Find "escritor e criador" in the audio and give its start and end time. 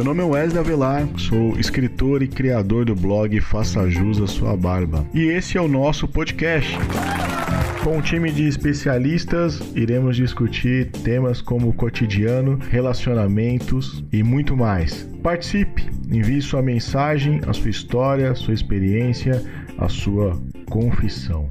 1.60-2.86